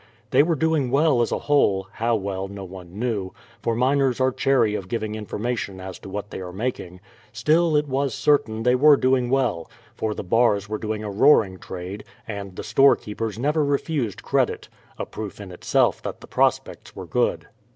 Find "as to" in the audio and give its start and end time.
5.79-6.09